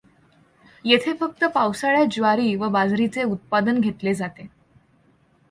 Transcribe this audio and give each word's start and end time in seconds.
येथे 0.85 1.13
फक्त 1.13 1.43
पावसाळ्यात 1.45 2.05
ज्वारी 2.11 2.55
व 2.55 2.69
बाजरीचे 2.69 3.23
उत्पादन 3.23 3.79
घेतले 3.79 4.13
जाते. 4.13 4.47